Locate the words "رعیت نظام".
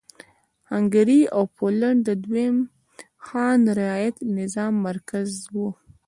3.79-4.73